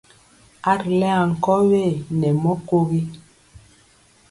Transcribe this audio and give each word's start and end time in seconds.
A 0.69 0.71
ri 0.81 0.89
lɛŋ 0.99 1.15
ankɔwe 1.23 1.81
nɛ 2.19 2.29
mɔ 2.41 2.51
kogi. 2.67 3.01